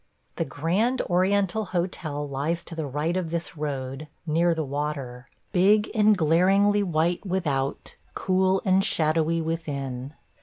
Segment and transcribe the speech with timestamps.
[0.37, 5.91] The Grand Oriental Hotel lies to the right of this road, near the water; big
[5.93, 10.15] and glaringly white without, cool and shadowy within.